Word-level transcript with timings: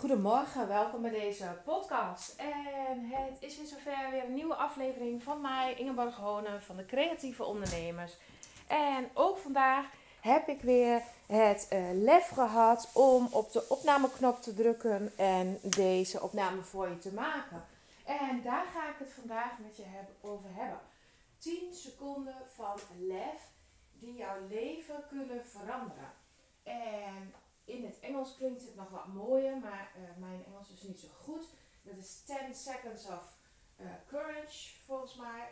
Goedemorgen, 0.00 0.68
welkom 0.68 1.02
bij 1.02 1.10
deze 1.10 1.60
podcast. 1.64 2.34
En 2.36 3.04
het 3.04 3.36
is 3.40 3.56
weer 3.56 3.66
zover 3.66 4.10
weer 4.10 4.24
een 4.24 4.34
nieuwe 4.34 4.54
aflevering 4.54 5.22
van 5.22 5.40
mij, 5.40 5.74
Ingeborg 5.74 6.16
Honen 6.16 6.62
van 6.62 6.76
de 6.76 6.84
Creatieve 6.84 7.44
Ondernemers. 7.44 8.16
En 8.66 9.10
ook 9.14 9.38
vandaag 9.38 9.86
heb 10.20 10.48
ik 10.48 10.60
weer 10.60 11.02
het 11.26 11.68
uh, 11.72 11.88
lef 11.92 12.28
gehad 12.28 12.90
om 12.94 13.28
op 13.30 13.52
de 13.52 13.68
opnameknop 13.68 14.42
te 14.42 14.54
drukken 14.54 15.12
en 15.16 15.58
deze 15.62 16.20
opname 16.22 16.62
voor 16.62 16.88
je 16.88 16.98
te 16.98 17.12
maken. 17.14 17.64
En 18.04 18.42
daar 18.42 18.66
ga 18.74 18.88
ik 18.88 18.96
het 18.98 19.12
vandaag 19.12 19.58
met 19.58 19.76
je 19.76 19.84
over 20.20 20.50
hebben. 20.52 20.80
10 21.38 21.74
seconden 21.74 22.36
van 22.54 22.78
lef 22.98 23.48
die 23.92 24.14
jouw 24.14 24.36
leven 24.48 25.04
kunnen 25.08 25.44
veranderen. 25.44 26.12
En 26.62 27.34
in 27.64 27.84
het 27.84 28.00
Engels 28.00 28.36
klinkt 28.36 28.60
het 28.60 28.74
nog 28.74 28.90
wat 28.90 29.06
mooier, 29.06 29.56
maar 29.56 29.92
uh, 29.96 30.02
mijn 30.18 30.44
Engels 30.44 30.70
is 30.70 30.82
niet 30.82 31.00
zo 31.00 31.08
goed. 31.08 31.44
Dat 31.82 31.96
is 31.96 32.22
10 32.22 32.54
seconds 32.54 33.06
of 33.06 33.38
uh, 33.80 33.86
courage, 34.06 34.70
volgens 34.84 35.14
mij 35.14 35.48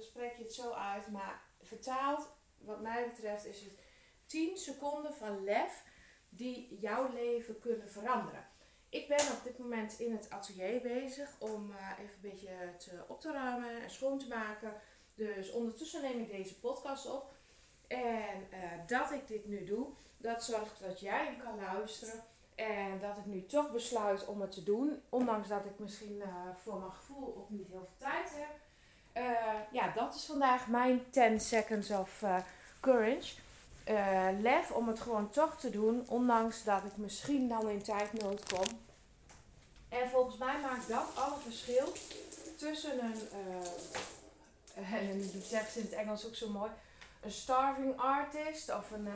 spreek 0.00 0.36
je 0.36 0.42
het 0.42 0.54
zo 0.54 0.72
uit. 0.72 1.08
Maar 1.08 1.42
vertaald, 1.62 2.28
wat 2.58 2.80
mij 2.80 3.08
betreft, 3.08 3.44
is 3.44 3.60
het 3.60 3.72
10 4.26 4.58
seconden 4.58 5.14
van 5.14 5.44
lef 5.44 5.84
die 6.28 6.78
jouw 6.80 7.12
leven 7.12 7.58
kunnen 7.58 7.90
veranderen. 7.90 8.46
Ik 8.88 9.08
ben 9.08 9.32
op 9.32 9.44
dit 9.44 9.58
moment 9.58 9.98
in 9.98 10.12
het 10.12 10.30
atelier 10.30 10.80
bezig 10.80 11.36
om 11.38 11.72
even 11.72 12.14
een 12.14 12.30
beetje 12.30 12.74
te 12.78 13.04
op 13.08 13.20
te 13.20 13.32
ruimen 13.32 13.82
en 13.82 13.90
schoon 13.90 14.18
te 14.18 14.28
maken. 14.28 14.72
Dus 15.14 15.50
ondertussen 15.50 16.02
neem 16.02 16.20
ik 16.20 16.30
deze 16.30 16.58
podcast 16.58 17.06
op. 17.06 17.32
En 17.90 18.48
dat 18.86 19.12
ik 19.12 19.28
dit 19.28 19.46
nu 19.46 19.64
doe, 19.64 19.86
dat 20.16 20.44
zorgt 20.44 20.80
dat 20.80 21.00
jij 21.00 21.24
hem 21.24 21.38
kan 21.38 21.56
luisteren. 21.56 22.22
En 22.54 22.98
dat 23.00 23.16
ik 23.16 23.26
nu 23.26 23.46
toch 23.46 23.72
besluit 23.72 24.26
om 24.26 24.40
het 24.40 24.52
te 24.52 24.62
doen. 24.62 25.02
Ondanks 25.08 25.48
dat 25.48 25.64
ik 25.64 25.78
misschien 25.78 26.16
uh, 26.16 26.26
voor 26.62 26.78
mijn 26.78 26.92
gevoel 26.92 27.34
ook 27.36 27.50
niet 27.50 27.68
heel 27.68 27.88
veel 27.96 28.08
tijd 28.08 28.30
heb. 28.30 28.58
Uh, 29.24 29.72
ja, 29.72 29.92
dat 29.94 30.14
is 30.14 30.24
vandaag 30.24 30.66
mijn 30.66 31.10
10 31.10 31.40
seconds 31.40 31.90
of 31.90 32.24
courage. 32.80 33.34
lef 34.40 34.70
om 34.70 34.88
het 34.88 35.00
gewoon 35.00 35.30
toch 35.30 35.60
te 35.60 35.70
doen. 35.70 36.04
Ondanks 36.08 36.64
dat 36.64 36.84
ik 36.84 36.96
misschien 36.96 37.48
dan 37.48 37.68
in 37.68 37.82
tijdnood 37.82 38.52
kom. 38.52 38.66
En 39.88 40.10
volgens 40.10 40.36
mij 40.36 40.60
maakt 40.60 40.88
dat 40.88 41.06
alle 41.14 41.40
verschil 41.40 41.92
tussen 42.56 43.04
een, 43.04 43.28
en 44.98 45.20
die 45.20 45.42
zegt 45.42 45.76
in 45.76 45.82
het 45.82 45.92
Engels 45.92 46.26
ook 46.26 46.34
zo 46.34 46.48
mooi, 46.48 46.70
een 47.20 47.30
starving 47.30 47.96
artist 47.96 48.74
of 48.74 48.90
een 48.90 49.08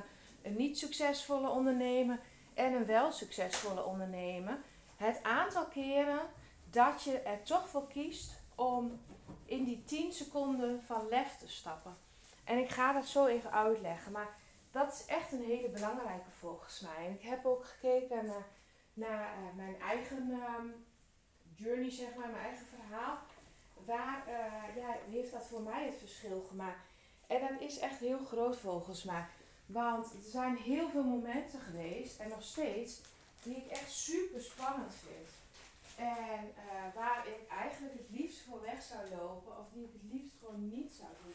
een 0.44 0.56
niet 0.56 0.78
succesvolle 0.78 1.48
ondernemer 1.48 2.18
en 2.54 2.72
een 2.72 2.86
wel 2.86 3.12
succesvolle 3.12 3.84
ondernemer. 3.84 4.58
Het 4.96 5.22
aantal 5.22 5.64
keren 5.64 6.20
dat 6.70 7.02
je 7.02 7.18
er 7.18 7.42
toch 7.42 7.68
voor 7.68 7.88
kiest 7.88 8.32
om 8.54 9.00
in 9.44 9.64
die 9.64 9.84
10 9.84 10.12
seconden 10.12 10.82
van 10.86 11.08
lef 11.08 11.36
te 11.36 11.48
stappen. 11.48 11.96
En 12.44 12.58
ik 12.58 12.68
ga 12.68 12.92
dat 12.92 13.06
zo 13.06 13.26
even 13.26 13.52
uitleggen, 13.52 14.12
maar 14.12 14.28
dat 14.70 14.92
is 14.92 15.04
echt 15.06 15.32
een 15.32 15.44
hele 15.44 15.68
belangrijke 15.68 16.30
volgens 16.38 16.80
mij. 16.80 17.06
En 17.06 17.12
ik 17.12 17.22
heb 17.22 17.46
ook 17.46 17.64
gekeken 17.64 18.32
naar, 18.94 19.36
uh, 19.38 19.56
mijn 19.56 19.80
eigen 19.80 20.30
um, 20.30 20.84
journey, 21.54 21.90
zeg 21.90 22.14
maar, 22.14 22.28
mijn 22.28 22.44
eigen 22.44 22.66
verhaal. 22.66 23.18
Waar 23.84 24.24
uh, 24.28 24.76
ja, 24.76 24.96
heeft 25.10 25.32
dat 25.32 25.46
voor 25.46 25.60
mij 25.60 25.84
het 25.84 25.98
verschil 25.98 26.46
gemaakt? 26.48 26.93
En 27.26 27.40
dat 27.40 27.60
is 27.60 27.78
echt 27.78 27.98
heel 27.98 28.24
groot 28.24 28.56
volgens 28.56 29.02
mij. 29.02 29.26
Want 29.66 30.12
er 30.12 30.30
zijn 30.30 30.56
heel 30.56 30.90
veel 30.90 31.04
momenten 31.04 31.60
geweest, 31.60 32.20
en 32.20 32.28
nog 32.28 32.42
steeds, 32.42 33.00
die 33.42 33.56
ik 33.56 33.66
echt 33.66 33.92
super 33.92 34.42
spannend 34.42 34.92
vind. 34.94 35.28
En 35.96 36.44
uh, 36.44 36.94
waar 36.94 37.28
ik 37.28 37.48
eigenlijk 37.48 37.94
het 37.94 38.10
liefst 38.10 38.40
voor 38.40 38.60
weg 38.60 38.82
zou 38.82 39.00
lopen, 39.10 39.58
of 39.58 39.66
die 39.72 39.84
ik 39.84 39.92
het 39.92 40.12
liefst 40.12 40.38
gewoon 40.38 40.68
niet 40.68 40.92
zou 40.92 41.08
doen. 41.24 41.34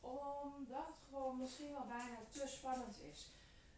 Omdat 0.00 0.86
het 0.86 1.06
gewoon 1.10 1.38
misschien 1.38 1.72
wel 1.72 1.86
bijna 1.88 2.18
te 2.30 2.44
spannend 2.46 2.96
is. 3.12 3.30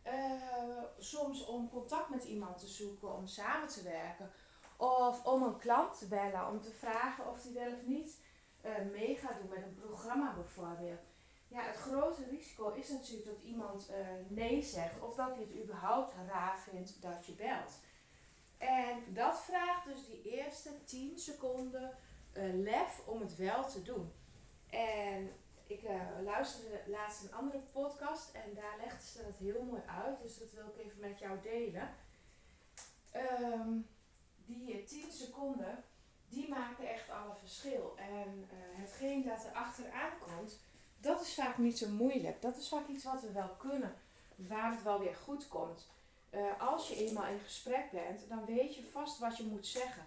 Uh, 0.06 0.82
soms 0.98 1.46
om 1.46 1.70
contact 1.70 2.08
met 2.08 2.24
iemand 2.24 2.58
te 2.58 2.68
zoeken, 2.68 3.14
om 3.14 3.26
samen 3.26 3.68
te 3.68 3.82
werken. 3.82 4.30
Of 4.76 5.24
om 5.24 5.42
een 5.42 5.58
klant 5.58 5.98
te 5.98 6.06
bellen, 6.06 6.48
om 6.48 6.60
te 6.60 6.72
vragen 6.72 7.30
of 7.30 7.42
hij 7.42 7.52
wel 7.52 7.72
of 7.72 7.86
niet 7.86 8.16
uh, 8.64 8.70
mee 8.92 9.16
gaat 9.16 9.38
doen 9.40 9.48
met 9.48 9.62
een 9.62 9.80
programma 9.80 10.34
bijvoorbeeld. 10.34 11.00
Ja, 11.50 11.62
het 11.62 11.76
grote 11.76 12.24
risico 12.30 12.68
is 12.68 12.88
natuurlijk 12.88 13.26
dat 13.26 13.42
iemand 13.44 13.90
uh, 13.90 13.96
nee 14.28 14.62
zegt 14.62 15.00
of 15.00 15.14
dat 15.14 15.34
hij 15.34 15.44
het 15.48 15.62
überhaupt 15.62 16.14
raar 16.28 16.58
vindt 16.60 17.02
dat 17.02 17.26
je 17.26 17.32
belt. 17.32 17.72
En 18.58 19.14
dat 19.14 19.40
vraagt 19.40 19.84
dus 19.84 20.06
die 20.06 20.22
eerste 20.22 20.70
10 20.84 21.18
seconden 21.18 21.90
uh, 22.32 22.54
lef 22.54 23.02
om 23.06 23.20
het 23.20 23.36
wel 23.36 23.68
te 23.68 23.82
doen. 23.82 24.12
En 24.70 25.30
ik 25.66 25.82
uh, 25.82 26.00
luisterde 26.24 26.80
laatst 26.86 27.22
een 27.22 27.34
andere 27.34 27.62
podcast 27.72 28.32
en 28.32 28.54
daar 28.54 28.76
legde 28.80 29.06
ze 29.06 29.22
dat 29.22 29.36
heel 29.36 29.62
mooi 29.62 29.82
uit, 29.86 30.22
dus 30.22 30.38
dat 30.38 30.52
wil 30.52 30.66
ik 30.66 30.84
even 30.86 31.00
met 31.00 31.18
jou 31.18 31.40
delen. 31.42 31.94
Um, 33.52 33.88
die 34.36 34.84
10 34.84 35.12
seconden, 35.12 35.84
die 36.28 36.48
maken 36.48 36.88
echt 36.88 37.10
alle 37.10 37.34
verschil. 37.34 37.96
En 37.96 38.48
hetgeen 38.72 39.24
dat 39.24 39.44
er 39.44 39.52
achteraan 39.52 40.18
komt, 40.18 40.58
dat 41.00 41.20
is 41.20 41.34
vaak 41.34 41.58
niet 41.58 41.78
zo 41.78 41.88
moeilijk. 41.88 42.42
Dat 42.42 42.56
is 42.56 42.68
vaak 42.68 42.88
iets 42.88 43.04
wat 43.04 43.20
we 43.20 43.32
wel 43.32 43.54
kunnen, 43.58 43.94
waar 44.36 44.70
het 44.70 44.82
wel 44.82 44.98
weer 44.98 45.14
goed 45.14 45.48
komt. 45.48 45.88
Uh, 46.30 46.40
als 46.60 46.88
je 46.88 46.96
eenmaal 46.96 47.26
in 47.26 47.40
gesprek 47.44 47.90
bent, 47.90 48.28
dan 48.28 48.44
weet 48.44 48.74
je 48.74 48.84
vast 48.92 49.18
wat 49.18 49.36
je 49.36 49.44
moet 49.44 49.66
zeggen. 49.66 50.06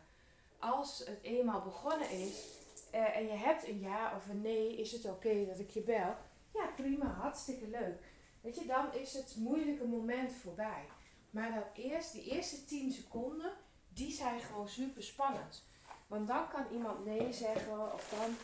Als 0.60 1.00
het 1.06 1.20
eenmaal 1.22 1.62
begonnen 1.62 2.10
is 2.10 2.62
uh, 2.94 3.16
en 3.16 3.28
je 3.28 3.34
hebt 3.34 3.68
een 3.68 3.80
ja 3.80 4.16
of 4.16 4.30
een 4.30 4.42
nee, 4.42 4.78
is 4.78 4.92
het 4.92 5.06
oké 5.06 5.46
dat 5.46 5.60
ik 5.60 5.70
je 5.70 5.82
bel? 5.82 6.16
Ja, 6.54 6.66
prima, 6.76 7.06
hartstikke 7.06 7.68
leuk. 7.68 8.04
Weet 8.42 8.56
je, 8.56 8.66
dan 8.66 8.94
is 8.94 9.14
het 9.14 9.36
moeilijke 9.38 9.86
moment 9.86 10.34
voorbij. 10.34 10.86
Maar 11.30 11.54
dat 11.54 11.84
eerst, 11.86 12.12
die 12.12 12.32
eerste 12.32 12.66
10 12.66 12.92
seconden, 12.92 13.52
die 13.90 14.12
zijn 14.12 14.42
gewoon 14.42 14.70
super 14.70 15.04
spannend. 15.04 15.64
Want 16.08 16.28
dan 16.28 16.50
kan 16.50 16.66
iemand 16.72 17.06
nee 17.06 17.34
zeggen 17.34 17.94
of 17.94 18.14
dan 18.20 18.36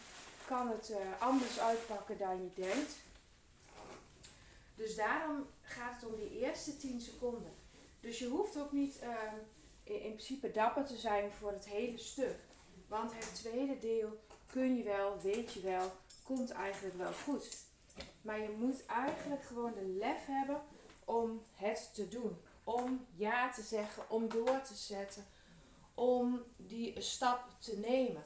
kan 0.50 0.70
het 0.70 0.90
uh, 0.90 0.98
anders 1.20 1.60
uitpakken 1.60 2.18
dan 2.18 2.44
je 2.44 2.62
denkt. 2.62 2.96
Dus 4.76 4.96
daarom 4.96 5.46
gaat 5.62 6.02
het 6.02 6.10
om 6.10 6.16
die 6.16 6.40
eerste 6.40 6.78
10 6.78 7.02
seconden. 7.02 7.52
Dus 8.00 8.20
je 8.20 8.28
hoeft 8.28 8.58
ook 8.58 8.72
niet 8.72 9.00
uh, 9.04 9.10
in, 9.84 10.02
in, 10.02 10.14
principe 10.14 10.52
dapper 10.52 10.86
te 10.86 10.98
zijn 10.98 11.32
voor 11.32 11.52
het 11.52 11.66
hele 11.66 11.98
stuk. 11.98 12.36
Want 12.88 13.14
het 13.14 13.36
tweede 13.36 13.80
deel 13.80 14.20
kun 14.46 14.78
je 14.78 14.84
wel, 14.84 15.22
weet 15.22 15.54
je 15.54 15.62
wel, 15.62 15.92
komt 16.24 16.52
eigenlijk 16.52 16.96
wel 16.96 17.14
goed. 17.14 17.58
Maar 18.22 18.40
je 18.40 18.56
moet 18.58 18.86
eigenlijk 18.86 19.44
gewoon 19.44 19.74
de 19.74 19.96
lef 20.00 20.26
hebben 20.26 20.62
om 21.06 21.42
het 21.54 21.90
te 21.94 22.08
doen. 22.08 22.38
Om 22.64 23.06
ja 23.16 23.52
te 23.52 23.62
zeggen, 23.62 24.10
om 24.10 24.30
door 24.30 24.62
te 24.62 24.76
zetten, 24.76 25.26
om 25.94 26.44
die 26.58 27.02
stap 27.02 27.48
te 27.60 27.78
nemen. 27.78 28.24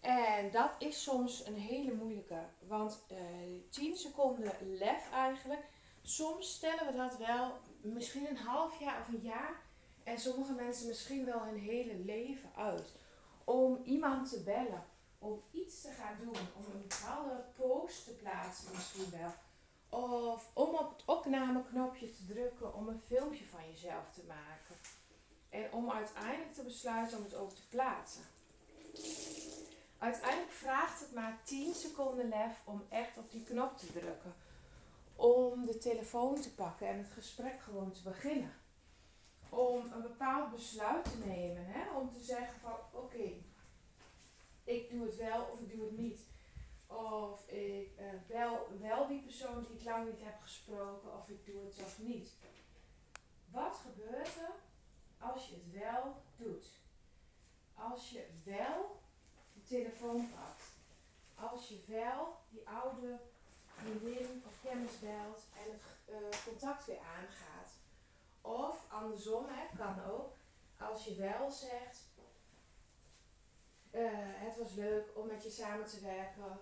En 0.00 0.50
dat 0.50 0.70
is 0.78 1.02
soms 1.02 1.46
een 1.46 1.56
hele 1.56 1.94
moeilijke. 1.94 2.42
Want 2.66 3.04
uh, 3.12 3.18
eh, 3.18 3.62
10 3.70 3.96
seconden 3.96 4.52
lef 4.60 5.10
eigenlijk. 5.12 5.66
Soms 6.02 6.52
stellen 6.54 6.86
we 6.86 6.96
dat 6.96 7.16
wel 7.16 7.52
misschien 7.80 8.28
een 8.28 8.36
half 8.36 8.80
jaar 8.80 9.00
of 9.00 9.08
een 9.08 9.22
jaar. 9.22 9.62
En 10.04 10.18
sommige 10.18 10.52
mensen 10.52 10.86
misschien 10.86 11.24
wel 11.24 11.40
hun 11.40 11.58
hele 11.58 11.96
leven 11.96 12.50
uit. 12.56 12.92
Om 13.44 13.80
iemand 13.84 14.30
te 14.30 14.42
bellen. 14.42 14.84
Om 15.18 15.40
iets 15.50 15.80
te 15.80 15.90
gaan 15.90 16.16
doen. 16.20 16.36
Om 16.56 16.64
een 16.72 16.86
bepaalde 16.88 17.44
post 17.56 18.04
te 18.04 18.10
plaatsen 18.10 18.70
misschien 18.74 19.10
wel. 19.10 19.32
Of 19.88 20.50
om 20.52 20.68
op 20.68 20.92
het 20.96 21.04
opnameknopje 21.06 22.12
te 22.12 22.26
drukken 22.26 22.74
om 22.74 22.88
een 22.88 23.00
filmpje 23.06 23.46
van 23.46 23.60
jezelf 23.70 24.12
te 24.14 24.22
maken. 24.26 24.76
En 25.48 25.72
om 25.72 25.90
uiteindelijk 25.90 26.54
te 26.54 26.62
besluiten 26.62 27.18
om 27.18 27.24
het 27.24 27.34
ook 27.34 27.54
te 27.54 27.68
plaatsen. 27.68 28.22
Uiteindelijk 29.98 30.52
vraagt 30.52 31.00
het 31.00 31.12
maar 31.12 31.40
10 31.42 31.74
seconden 31.74 32.28
lef 32.28 32.62
om 32.64 32.86
echt 32.88 33.18
op 33.18 33.30
die 33.30 33.44
knop 33.44 33.76
te 33.76 33.86
drukken. 33.86 34.34
Om 35.16 35.66
de 35.66 35.78
telefoon 35.78 36.40
te 36.40 36.54
pakken 36.54 36.88
en 36.88 36.98
het 36.98 37.10
gesprek 37.10 37.60
gewoon 37.60 37.92
te 37.92 38.02
beginnen. 38.02 38.52
Om 39.48 39.92
een 39.92 40.02
bepaald 40.02 40.50
besluit 40.50 41.04
te 41.04 41.26
nemen. 41.26 41.66
Hè? 41.66 41.96
Om 41.96 42.10
te 42.12 42.22
zeggen 42.22 42.60
van 42.60 42.76
oké, 42.92 43.32
ik 44.64 44.90
doe 44.90 45.06
het 45.06 45.16
wel 45.16 45.44
of 45.52 45.60
ik 45.60 45.76
doe 45.76 45.84
het 45.84 45.98
niet. 45.98 46.20
Of 46.86 47.48
ik 47.48 47.90
uh, 47.98 48.06
bel 48.26 48.68
wel 48.80 49.06
die 49.06 49.22
persoon 49.22 49.64
die 49.64 49.78
ik 49.78 49.84
lang 49.84 50.10
niet 50.10 50.24
heb 50.24 50.40
gesproken 50.40 51.14
of 51.14 51.28
ik 51.28 51.46
doe 51.46 51.64
het 51.64 51.78
toch 51.78 51.98
niet. 51.98 52.32
Wat 53.50 53.74
gebeurt 53.74 54.36
er 54.36 54.54
als 55.18 55.48
je 55.48 55.54
het 55.54 55.80
wel 55.82 56.22
doet? 56.36 56.66
Als 57.74 58.10
je 58.10 58.26
wel 58.44 59.00
telefoon 59.68 60.30
pakt. 60.30 60.62
Als 61.52 61.68
je 61.68 61.78
wel 61.86 62.36
die 62.50 62.68
oude 62.68 63.18
vriendin 63.72 64.42
of 64.46 64.52
kennis 64.62 64.98
belt 64.98 65.40
en 65.52 65.72
het 65.72 65.82
uh, 66.08 66.44
contact 66.44 66.86
weer 66.86 66.98
aangaat. 66.98 67.70
Of 68.40 68.84
andersom, 68.88 69.46
hè, 69.48 69.76
kan 69.76 70.04
ook. 70.10 70.32
als 70.78 71.04
je 71.04 71.14
wel 71.14 71.50
zegt, 71.50 72.06
eh, 73.90 74.02
het 74.14 74.58
was 74.58 74.74
leuk 74.74 75.08
om 75.14 75.26
met 75.26 75.42
je 75.42 75.50
samen 75.50 75.86
te 75.86 76.00
werken, 76.00 76.58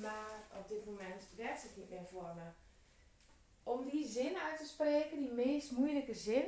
maar 0.00 0.46
op 0.58 0.68
dit 0.68 0.84
moment 0.84 1.22
werkt 1.36 1.62
het 1.62 1.76
niet 1.76 1.90
meer 1.90 2.06
voor 2.06 2.34
me. 2.34 2.50
Om 3.62 3.88
die 3.88 4.08
zin 4.08 4.36
uit 4.38 4.58
te 4.58 4.66
spreken, 4.66 5.18
die 5.18 5.32
meest 5.32 5.70
moeilijke 5.70 6.14
zin, 6.14 6.44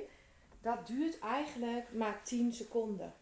dat 0.61 0.87
duurt 0.87 1.19
eigenlijk 1.19 1.93
maar 1.93 2.25
10 2.25 2.53
seconden. 2.53 3.15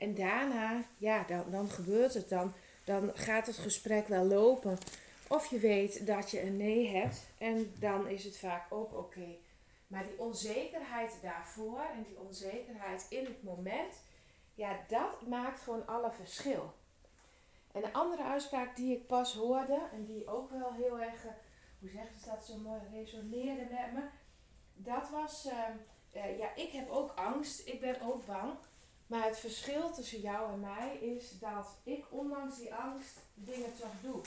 En 0.00 0.14
daarna, 0.14 0.84
ja, 0.98 1.24
dan, 1.24 1.44
dan 1.50 1.70
gebeurt 1.70 2.14
het 2.14 2.28
dan. 2.28 2.52
Dan 2.84 3.10
gaat 3.14 3.46
het 3.46 3.56
gesprek 3.56 4.08
wel 4.08 4.24
lopen. 4.24 4.78
Of 5.28 5.46
je 5.46 5.58
weet 5.58 6.06
dat 6.06 6.30
je 6.30 6.42
een 6.42 6.56
nee 6.56 6.88
hebt 6.88 7.26
en 7.38 7.74
dan 7.78 8.08
is 8.08 8.24
het 8.24 8.38
vaak 8.38 8.72
ook 8.72 8.96
oké. 8.96 9.36
Maar 9.86 10.06
die 10.06 10.18
onzekerheid 10.18 11.12
daarvoor 11.22 11.80
en 11.80 12.02
die 12.02 12.18
onzekerheid 12.18 13.06
in 13.08 13.24
het 13.24 13.42
moment, 13.42 13.94
ja, 14.54 14.76
dat 14.88 15.26
maakt 15.26 15.60
gewoon 15.60 15.86
alle 15.86 16.10
verschil. 16.10 16.72
En 17.72 17.80
de 17.80 17.92
andere 17.92 18.22
uitspraak 18.22 18.76
die 18.76 18.96
ik 18.96 19.06
pas 19.06 19.34
hoorde 19.34 19.80
en 19.92 20.06
die 20.06 20.28
ook 20.28 20.50
wel 20.50 20.72
heel 20.72 21.00
erg, 21.00 21.24
eh, 21.24 21.30
hoe 21.78 21.90
zeggen 21.90 22.20
ze 22.20 22.28
dat 22.28 22.44
zo 22.44 22.56
mooi, 22.56 22.80
resoneerde 22.92 23.66
met 23.70 23.92
me, 23.92 24.02
dat 24.74 25.10
was, 25.10 25.46
ehm, 25.46 25.76
eh, 26.12 26.38
ja, 26.38 26.54
ik 26.54 26.70
heb 26.70 26.90
ook 26.90 27.10
angst, 27.10 27.66
ik 27.66 27.80
ben 27.80 28.00
ook 28.00 28.26
bang. 28.26 28.52
Maar 29.10 29.24
het 29.24 29.38
verschil 29.38 29.92
tussen 29.92 30.20
jou 30.20 30.52
en 30.52 30.60
mij 30.60 30.96
is 30.96 31.38
dat 31.38 31.76
ik 31.82 32.04
ondanks 32.10 32.58
die 32.58 32.74
angst 32.74 33.18
dingen 33.34 33.74
toch 33.76 33.92
doe. 34.02 34.20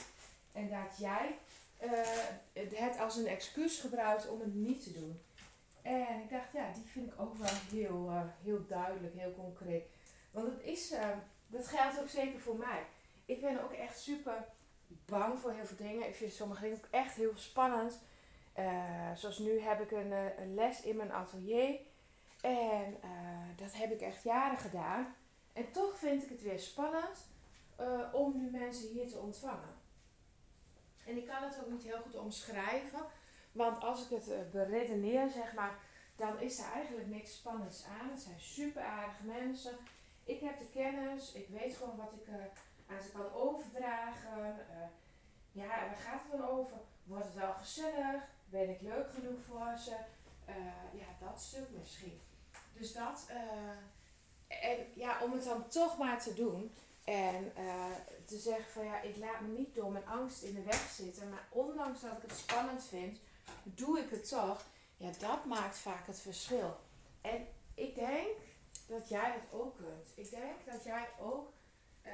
En 0.52 0.68
dat 0.68 0.98
jij 0.98 1.38
uh, 1.84 2.70
het 2.78 2.98
als 2.98 3.16
een 3.16 3.26
excuus 3.26 3.80
gebruikt 3.80 4.28
om 4.28 4.40
het 4.40 4.54
niet 4.54 4.82
te 4.82 4.92
doen. 4.92 5.20
En 5.82 6.20
ik 6.22 6.30
dacht, 6.30 6.52
ja, 6.52 6.72
die 6.74 6.84
vind 6.86 7.12
ik 7.12 7.20
ook 7.20 7.36
wel 7.36 7.52
heel, 7.70 8.06
uh, 8.10 8.22
heel 8.42 8.66
duidelijk, 8.68 9.14
heel 9.16 9.34
concreet. 9.34 9.84
Want 10.30 10.46
het 10.46 10.62
is, 10.62 10.92
uh, 10.92 11.08
dat 11.46 11.68
geldt 11.68 12.00
ook 12.00 12.08
zeker 12.08 12.40
voor 12.40 12.56
mij. 12.56 12.82
Ik 13.24 13.40
ben 13.40 13.64
ook 13.64 13.72
echt 13.72 13.98
super 14.00 14.44
bang 15.06 15.38
voor 15.38 15.52
heel 15.52 15.66
veel 15.66 15.86
dingen. 15.86 16.08
Ik 16.08 16.14
vind 16.14 16.32
sommige 16.32 16.62
dingen 16.62 16.76
ook 16.76 16.88
echt 16.90 17.14
heel 17.14 17.36
spannend. 17.36 17.98
zoals 19.14 19.38
nu 19.38 19.60
heb 19.60 19.80
ik 19.80 19.90
een, 19.90 20.12
een, 20.12 20.54
les 20.54 20.82
in 20.82 20.96
mijn 20.96 21.12
atelier. 21.12 21.78
En 22.44 22.96
dat 23.56 23.74
heb 23.74 23.90
ik 23.90 24.00
echt 24.00 24.22
jaren 24.22 24.58
gedaan. 24.58 25.14
En 25.52 25.70
toch 25.72 25.98
vind 25.98 26.22
ik 26.22 26.28
het 26.28 26.42
weer 26.42 26.58
spannend 26.58 27.26
om 28.12 28.36
nu 28.36 28.50
mensen 28.50 28.88
hier 28.88 29.08
te 29.08 29.18
ontvangen. 29.18 29.74
En 31.06 31.16
ik 31.16 31.26
kan 31.26 31.42
het 31.42 31.58
ook 31.60 31.70
niet 31.70 31.82
heel 31.82 32.00
goed 32.02 32.16
omschrijven. 32.16 33.00
Want 33.52 33.82
als 33.82 34.04
ik 34.04 34.10
het 34.10 34.28
uh, 34.28 34.36
beredeneer, 34.50 35.28
zeg 35.28 35.54
maar, 35.54 35.78
dan 36.16 36.40
is 36.40 36.58
er 36.58 36.72
eigenlijk 36.72 37.08
niks 37.08 37.36
spannends 37.36 37.84
aan. 37.84 38.10
Het 38.10 38.20
zijn 38.20 38.40
super 38.40 38.82
aardige 38.82 39.24
mensen. 39.24 39.76
Ik 40.24 40.40
heb 40.40 40.58
de 40.58 40.68
kennis. 40.72 41.32
Ik 41.32 41.48
weet 41.48 41.76
gewoon 41.76 41.96
wat 41.96 42.12
ik 42.12 42.28
aan 42.86 43.02
ze 43.02 43.10
kan 43.10 43.32
overdragen. 43.32 44.56
Ja, 45.52 45.66
waar 45.66 45.96
gaat 45.96 46.22
het 46.22 46.40
dan 46.40 46.48
over? 46.48 46.76
Wordt 47.04 47.24
het 47.24 47.34
wel 47.34 47.52
gezellig? 47.52 48.22
Ben 48.46 48.70
ik 48.70 48.80
leuk 48.80 49.10
genoeg 49.10 49.42
voor 49.42 49.78
ze? 49.78 49.96
ja, 50.92 51.26
dat 51.26 51.40
stuk 51.40 51.68
misschien. 51.78 52.20
Dus 52.78 52.92
dat. 52.92 53.26
en 54.48 54.76
ja, 54.94 55.22
om 55.22 55.32
het 55.32 55.44
dan 55.44 55.68
toch 55.68 55.98
maar 55.98 56.22
te 56.22 56.34
doen. 56.34 56.72
En 57.04 57.52
uh, 57.58 57.84
te 58.24 58.38
zeggen 58.38 58.72
van 58.72 58.84
ja, 58.84 59.00
ik 59.00 59.16
laat 59.16 59.40
me 59.40 59.48
niet 59.48 59.74
door 59.74 59.92
mijn 59.92 60.06
angst 60.06 60.42
in 60.42 60.54
de 60.54 60.62
weg 60.62 60.90
zitten. 60.96 61.30
Maar 61.30 61.48
ondanks 61.50 62.00
dat 62.00 62.12
ik 62.12 62.28
het 62.28 62.38
spannend 62.38 62.84
vind, 62.84 63.18
doe 63.62 63.98
ik 63.98 64.10
het 64.10 64.28
toch. 64.28 64.64
Ja, 64.96 65.10
dat 65.18 65.44
maakt 65.44 65.78
vaak 65.78 66.06
het 66.06 66.20
verschil. 66.20 66.76
En 67.20 67.46
ik 67.74 67.94
denk 67.94 68.36
dat 68.86 69.08
jij 69.08 69.32
het 69.32 69.60
ook 69.60 69.76
kunt. 69.76 70.06
Ik 70.14 70.30
denk 70.30 70.64
dat 70.72 70.84
jij 70.84 71.08
ook 71.20 71.52
uh, 72.06 72.12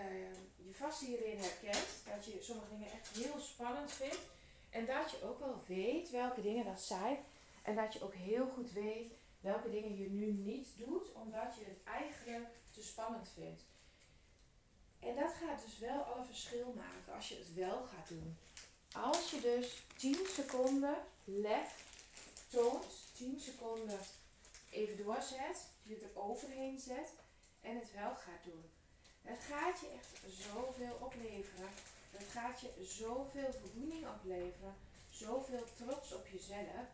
je 0.56 0.74
vast 0.74 1.00
hierin 1.00 1.38
herkent. 1.38 1.86
Dat 2.14 2.24
je 2.24 2.38
sommige 2.40 2.70
dingen 2.70 2.92
echt 2.92 3.08
heel 3.08 3.40
spannend 3.40 3.92
vindt. 3.92 4.28
En 4.70 4.86
dat 4.86 5.10
je 5.10 5.24
ook 5.24 5.38
wel 5.38 5.62
weet 5.66 6.10
welke 6.10 6.42
dingen 6.42 6.64
dat 6.64 6.80
zijn. 6.80 7.16
En 7.62 7.74
dat 7.74 7.92
je 7.92 8.02
ook 8.02 8.14
heel 8.14 8.46
goed 8.46 8.72
weet 8.72 9.12
welke 9.40 9.70
dingen 9.70 9.96
je 9.96 10.10
nu 10.10 10.32
niet 10.32 10.68
doet, 10.76 11.12
omdat 11.12 11.54
je 11.58 11.64
het 11.64 11.82
eigenlijk 11.84 12.54
te 12.74 12.82
spannend 12.82 13.28
vindt. 13.34 13.62
En 14.98 15.14
dat 15.16 15.32
gaat 15.32 15.62
dus 15.64 15.78
wel 15.78 16.02
alle 16.02 16.24
verschil 16.24 16.72
maken 16.76 17.14
als 17.14 17.28
je 17.28 17.34
het 17.34 17.54
wel 17.54 17.82
gaat 17.94 18.08
doen. 18.08 18.36
Als 18.92 19.30
je 19.30 19.40
dus 19.40 19.82
10 19.96 20.16
seconden 20.26 20.94
lef 21.24 21.84
toont, 22.48 22.84
10 23.12 23.40
seconden 23.40 24.00
even 24.70 25.04
doorzet, 25.04 25.66
je 25.82 25.96
er 25.96 26.20
overheen 26.20 26.78
zet 26.78 27.08
en 27.60 27.76
het 27.78 27.92
wel 27.92 28.14
gaat 28.14 28.44
doen. 28.44 28.64
Dat 29.22 29.38
gaat 29.38 29.80
je 29.80 29.88
echt 29.88 30.34
zoveel 30.34 30.96
opleveren. 31.00 31.70
Dat 32.12 32.22
gaat 32.22 32.60
je 32.60 32.84
zoveel 32.84 33.52
voldoening 33.60 34.08
opleveren. 34.08 34.74
Zoveel 35.10 35.64
trots 35.76 36.12
op 36.12 36.26
jezelf. 36.26 36.86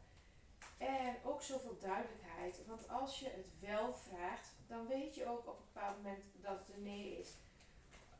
En 0.78 1.16
ook 1.24 1.42
zoveel 1.42 1.76
duidelijkheid. 1.80 2.66
Want 2.66 2.88
als 2.88 3.18
je 3.18 3.26
het 3.26 3.46
wel 3.60 3.94
vraagt, 3.94 4.48
dan 4.66 4.86
weet 4.86 5.14
je 5.14 5.28
ook 5.28 5.46
op 5.46 5.58
een 5.58 5.64
bepaald 5.72 5.96
moment 5.96 6.24
dat 6.40 6.58
het 6.58 6.76
een 6.76 6.82
nee 6.82 7.18
is. 7.18 7.28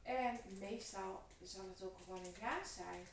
En 0.03 0.41
meestal 0.59 1.23
zal 1.43 1.69
het 1.69 1.83
ook 1.83 1.97
gewoon 2.05 2.25
een 2.25 2.35
ja 2.41 2.65
zijn. 2.65 3.07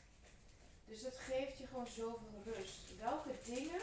Dus 0.84 1.02
dat 1.02 1.16
geeft 1.16 1.58
je 1.58 1.66
gewoon 1.66 1.86
zoveel 1.86 2.42
rust. 2.44 2.96
Welke 2.98 3.30
dingen, 3.44 3.80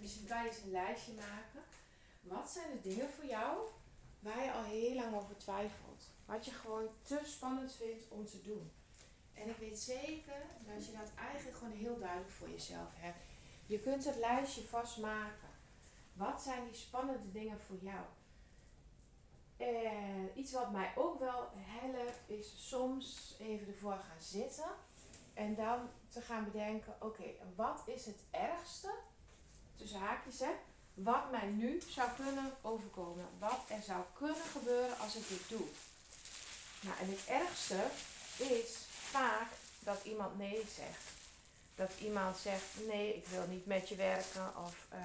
misschien 0.00 0.26
kan 0.26 0.42
je 0.42 0.48
eens 0.48 0.62
een 0.62 0.70
lijstje 0.70 1.12
maken. 1.12 1.62
Wat 2.20 2.50
zijn 2.50 2.70
de 2.70 2.88
dingen 2.88 3.12
voor 3.12 3.26
jou 3.26 3.68
waar 4.18 4.44
je 4.44 4.52
al 4.52 4.64
heel 4.64 4.94
lang 4.94 5.16
over 5.16 5.36
twijfelt? 5.36 6.02
Wat 6.26 6.44
je 6.44 6.50
gewoon 6.50 6.88
te 7.02 7.20
spannend 7.24 7.72
vindt 7.72 8.04
om 8.08 8.26
te 8.26 8.42
doen. 8.42 8.70
En 9.34 9.48
ik 9.48 9.56
weet 9.56 9.78
zeker 9.78 10.42
dat 10.66 10.86
je 10.86 10.92
dat 10.92 11.10
eigenlijk 11.28 11.56
gewoon 11.56 11.76
heel 11.76 11.98
duidelijk 11.98 12.30
voor 12.30 12.50
jezelf 12.50 12.90
hebt. 12.94 13.37
Je 13.68 13.78
kunt 13.78 14.04
het 14.04 14.16
lijstje 14.16 14.62
vastmaken. 14.62 15.48
Wat 16.12 16.42
zijn 16.42 16.64
die 16.64 16.74
spannende 16.74 17.32
dingen 17.32 17.60
voor 17.60 17.76
jou? 17.80 18.04
En 19.56 20.30
iets 20.34 20.52
wat 20.52 20.72
mij 20.72 20.92
ook 20.96 21.18
wel 21.18 21.48
helpt, 21.54 22.18
is 22.26 22.68
soms 22.68 23.36
even 23.38 23.68
ervoor 23.68 23.92
gaan 23.92 24.20
zitten. 24.20 24.70
En 25.34 25.54
dan 25.54 25.88
te 26.08 26.20
gaan 26.20 26.44
bedenken, 26.44 26.96
oké, 27.00 27.24
wat 27.56 27.82
is 27.86 28.06
het 28.06 28.20
ergste, 28.30 28.94
tussen 29.76 30.00
haakjes 30.00 30.40
hè, 30.40 30.50
wat 30.94 31.30
mij 31.30 31.46
nu 31.46 31.80
zou 31.88 32.10
kunnen 32.16 32.52
overkomen. 32.62 33.26
Wat 33.38 33.60
er 33.68 33.82
zou 33.82 34.02
kunnen 34.12 34.44
gebeuren 34.52 34.98
als 34.98 35.16
ik 35.16 35.28
dit 35.28 35.48
doe. 35.48 35.66
Nou, 36.80 36.98
en 36.98 37.08
het 37.10 37.26
ergste 37.26 37.86
is 38.36 38.86
vaak 38.88 39.50
dat 39.78 40.04
iemand 40.04 40.38
nee 40.38 40.64
zegt. 40.68 41.17
Dat 41.78 41.90
iemand 42.00 42.36
zegt, 42.38 42.64
nee, 42.86 43.14
ik 43.14 43.26
wil 43.26 43.46
niet 43.48 43.66
met 43.66 43.88
je 43.88 43.96
werken. 43.96 44.56
Of 44.66 44.76
uh, 44.92 44.98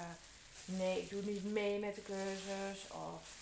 nee, 0.65 1.01
ik 1.01 1.09
doe 1.09 1.21
niet 1.21 1.43
mee 1.43 1.79
met 1.79 1.95
de 1.95 2.01
cursus. 2.01 2.91
Of 2.91 3.41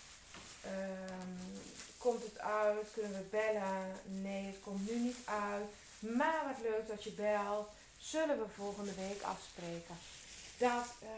Um, 0.65 1.61
komt 1.97 2.23
het 2.23 2.39
uit? 2.39 2.87
Kunnen 2.93 3.11
we 3.11 3.27
bellen? 3.29 3.99
Nee, 4.05 4.45
het 4.45 4.59
komt 4.59 4.89
nu 4.89 4.99
niet 4.99 5.17
uit. 5.25 5.65
Maar 5.99 6.43
wat 6.45 6.61
leuk 6.61 6.87
dat 6.87 7.03
je 7.03 7.11
belt. 7.11 7.69
Zullen 7.97 8.39
we 8.39 8.47
volgende 8.55 8.93
week 8.93 9.21
afspreken? 9.21 9.97
Dat, 10.57 10.85
uh, 11.03 11.09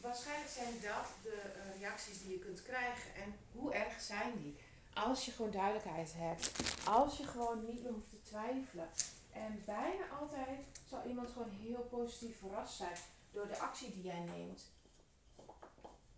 waarschijnlijk 0.00 0.50
zijn 0.50 0.80
dat 0.80 1.06
de 1.22 1.42
uh, 1.56 1.80
reacties 1.80 2.18
die 2.18 2.30
je 2.30 2.38
kunt 2.38 2.62
krijgen. 2.62 3.14
En 3.14 3.36
hoe 3.52 3.74
erg 3.74 4.00
zijn 4.00 4.32
die? 4.42 4.56
Als 4.94 5.24
je 5.24 5.30
gewoon 5.30 5.50
duidelijkheid 5.50 6.10
hebt. 6.16 6.50
Als 6.84 7.16
je 7.16 7.24
gewoon 7.24 7.64
niet 7.66 7.82
meer 7.82 7.92
hoeft 7.92 8.10
te 8.10 8.22
twijfelen. 8.28 8.88
En 9.34 9.62
bijna 9.66 10.08
altijd 10.20 10.66
zal 10.88 11.04
iemand 11.04 11.30
gewoon 11.30 11.50
heel 11.50 11.82
positief 11.82 12.38
verrast 12.38 12.76
zijn 12.76 12.96
door 13.30 13.46
de 13.46 13.58
actie 13.58 13.92
die 13.92 14.02
jij 14.02 14.20
neemt. 14.20 14.72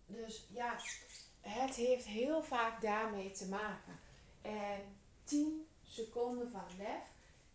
Dus 0.05 0.47
ja, 0.49 0.79
het 1.41 1.75
heeft 1.75 2.05
heel 2.05 2.43
vaak 2.43 2.81
daarmee 2.81 3.31
te 3.31 3.47
maken. 3.47 3.99
En 4.41 4.97
10 5.23 5.67
seconden 5.83 6.51
van 6.51 6.65
lef, 6.77 7.05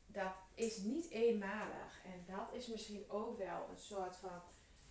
dat 0.07 0.35
is 0.55 0.77
niet 0.77 1.11
eenmalig. 1.11 2.03
En 2.05 2.25
dat 2.35 2.53
is 2.53 2.67
misschien 2.67 3.05
ook 3.11 3.39
wel 3.39 3.69
een 3.71 3.81
soort 3.81 4.17
van 4.17 4.41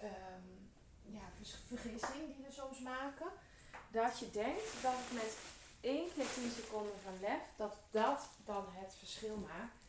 um, 0.04 0.72
ja, 1.04 1.30
vergissing 1.68 2.36
die 2.36 2.46
we 2.46 2.52
soms 2.52 2.80
maken. 2.80 3.28
Dat 3.92 4.20
je 4.20 4.32
denkt 4.32 4.82
dat 4.82 4.94
het 4.96 5.14
met 5.14 5.38
één 5.82 6.14
keer 6.14 6.34
10 6.34 6.52
seconden 6.52 7.00
van 7.04 7.20
lef, 7.20 7.42
dat 7.58 7.78
dat 7.90 8.30
dan 8.46 8.66
het 8.70 8.96
verschil 8.96 9.38
maakt. 9.38 9.82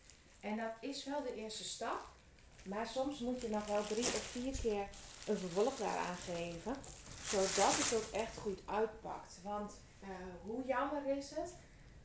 En 0.43 0.57
dat 0.57 0.73
is 0.81 1.05
wel 1.05 1.23
de 1.23 1.35
eerste 1.35 1.65
stap. 1.65 2.01
Maar 2.63 2.87
soms 2.87 3.19
moet 3.19 3.41
je 3.41 3.49
nog 3.49 3.67
wel 3.67 3.87
drie 3.87 4.05
of 4.05 4.29
vier 4.31 4.59
keer 4.61 4.89
een 5.27 5.39
vervolg 5.39 5.77
daaraan 5.77 6.17
geven 6.17 6.77
zodat 7.33 7.77
het 7.77 7.95
ook 7.95 8.13
echt 8.13 8.37
goed 8.37 8.59
uitpakt. 8.67 9.39
Want 9.43 9.73
uh, 10.03 10.09
hoe 10.45 10.65
jammer 10.67 11.07
is 11.17 11.31
het 11.31 11.55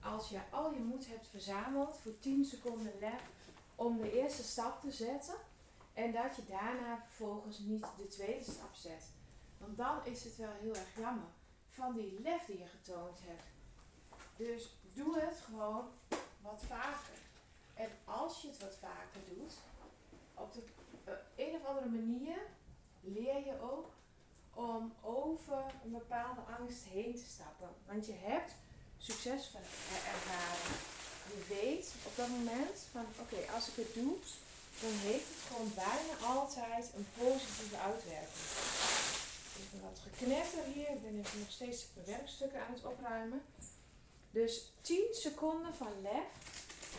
als 0.01 0.29
je 0.29 0.39
al 0.49 0.73
je 0.73 0.79
moed 0.79 1.07
hebt 1.07 1.27
verzameld 1.27 1.97
voor 2.01 2.19
10 2.19 2.45
seconden 2.45 2.93
lef 2.99 3.21
om 3.75 3.97
de 3.97 4.11
eerste 4.11 4.43
stap 4.43 4.81
te 4.81 4.91
zetten. 4.91 5.35
En 5.93 6.11
dat 6.11 6.35
je 6.35 6.45
daarna 6.45 7.03
vervolgens 7.07 7.59
niet 7.59 7.85
de 7.97 8.07
tweede 8.07 8.43
stap 8.43 8.75
zet. 8.75 9.03
Want 9.57 9.77
dan 9.77 10.05
is 10.05 10.23
het 10.23 10.37
wel 10.37 10.51
heel 10.61 10.75
erg 10.75 10.95
jammer. 10.97 11.29
van 11.69 11.93
die 11.93 12.21
lef 12.21 12.45
die 12.45 12.57
je 12.57 12.67
getoond 12.67 13.17
hebt. 13.21 13.43
Dus 14.35 14.75
doe 14.93 15.19
het 15.19 15.41
gewoon 15.45 15.85
wat 16.41 16.61
vaker. 16.67 17.26
En 17.77 17.89
als 18.05 18.41
je 18.41 18.47
het 18.47 18.61
wat 18.61 18.77
vaker 18.81 19.21
doet, 19.29 19.53
op 20.33 20.53
de 20.53 20.61
uh, 21.07 21.45
een 21.47 21.55
of 21.55 21.65
andere 21.65 21.89
manier 21.89 22.37
leer 23.01 23.45
je 23.45 23.61
ook 23.61 23.89
om 24.53 24.93
over 25.01 25.63
een 25.83 25.91
bepaalde 25.91 26.41
angst 26.59 26.83
heen 26.83 27.15
te 27.15 27.25
stappen. 27.33 27.69
Want 27.85 28.05
je 28.05 28.15
hebt 28.17 28.51
succes 28.97 29.51
ervaren. 30.13 30.77
Je 31.27 31.45
weet 31.49 31.93
op 32.05 32.15
dat 32.15 32.27
moment 32.27 32.87
van 32.91 33.05
oké, 33.19 33.51
als 33.53 33.67
ik 33.67 33.75
het 33.75 33.93
doe, 33.93 34.15
dan 34.81 34.91
heeft 34.91 35.27
het 35.27 35.43
gewoon 35.47 35.71
bijna 35.75 36.35
altijd 36.35 36.91
een 36.95 37.07
positieve 37.17 37.77
uitwerking. 37.77 38.45
Ben 39.71 39.81
wat 39.81 39.99
geknetter 40.03 40.63
hier, 40.73 40.89
ik 40.89 41.01
ben 41.01 41.15
nog 41.15 41.51
steeds 41.51 41.85
mijn 41.95 42.17
werkstukken 42.17 42.59
aan 42.59 42.73
het 42.73 42.85
opruimen. 42.85 43.41
Dus 44.31 44.71
10 44.81 45.03
seconden 45.11 45.73
van 45.73 46.01
lef, 46.01 46.31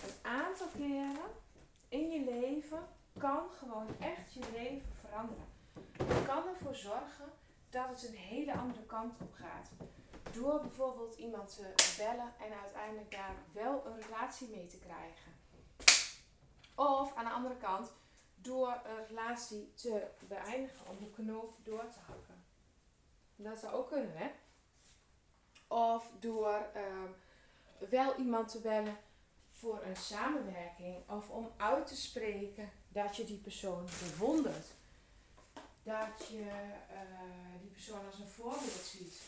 een 0.03 0.31
aantal 0.31 0.67
keren 0.77 1.31
in 1.89 2.11
je 2.11 2.25
leven, 2.25 2.89
kan 3.19 3.51
gewoon 3.59 3.89
echt 4.01 4.35
je 4.35 4.41
leven 4.53 4.93
veranderen. 5.01 5.45
Het 5.97 6.27
kan 6.27 6.49
ervoor 6.49 6.75
zorgen 6.75 7.33
dat 7.71 7.89
het 7.89 8.09
een 8.09 8.17
hele 8.17 8.55
andere 8.55 8.87
kant 8.87 9.15
op 9.21 9.35
gaat. 9.35 9.69
Door 10.33 10.61
bijvoorbeeld 10.61 11.17
iemand 11.17 11.57
te 11.57 11.95
bellen 11.97 12.33
en 12.41 12.61
uiteindelijk 12.63 13.11
daar 13.11 13.35
wel 13.53 13.87
een 13.87 14.01
relatie 14.01 14.49
mee 14.49 14.67
te 14.67 14.79
krijgen. 14.79 15.33
Of 16.75 17.15
aan 17.15 17.25
de 17.25 17.31
andere 17.31 17.57
kant, 17.57 17.93
door 18.35 18.81
een 18.85 19.07
relatie 19.07 19.73
te 19.75 20.07
beëindigen 20.29 20.89
om 20.89 20.99
de 20.99 21.11
knoop 21.11 21.55
door 21.63 21.89
te 21.93 21.99
hakken. 22.07 22.45
Dat 23.37 23.59
zou 23.59 23.75
ook 23.75 23.89
kunnen, 23.89 24.17
hè? 24.17 24.31
Of 25.67 26.11
door 26.21 26.67
ehm, 26.75 27.11
wel 27.91 28.17
iemand 28.17 28.51
te 28.51 28.61
bellen 28.61 28.97
voor 29.59 29.83
een 29.83 29.97
samenwerking. 29.97 30.97
Of 31.09 31.29
om 31.29 31.51
uit 31.57 31.87
te 31.87 31.97
spreken 31.97 32.71
dat 32.89 33.17
je 33.17 33.25
die 33.25 33.39
persoon 33.39 33.89
bewondert. 34.03 34.67
Dat 35.83 36.29
je 36.31 36.45
uh, 36.93 37.61
die 37.61 37.71
persoon 37.71 38.07
als 38.07 38.19
een 38.19 38.29
voorbeeld 38.29 38.85
ziet. 38.85 39.21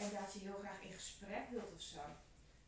En 0.00 0.10
dat 0.20 0.32
je 0.32 0.38
heel 0.38 0.58
graag 0.62 0.82
in 0.82 0.92
gesprek 0.92 1.50
wilt 1.50 1.72
of 1.74 1.80
zo. 1.80 2.00